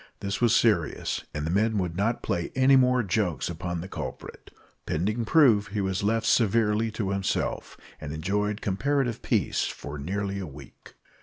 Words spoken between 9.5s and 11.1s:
for nearly a week.